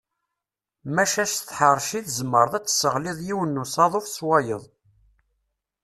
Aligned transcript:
Maca 0.95 1.25
s 1.33 1.35
tḥerci 1.39 1.99
tzemreḍ 2.01 2.53
ad 2.55 2.65
tesseɣliḍ 2.65 3.17
yiwen 3.27 3.57
n 3.57 3.61
usaḍuf 3.63 4.05
s 4.15 4.17
wayeḍ. 4.25 4.63